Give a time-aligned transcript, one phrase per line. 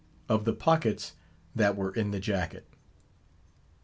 [0.27, 1.13] OF THE POCKETS
[1.55, 2.65] THAT WERE IN THE JACKET.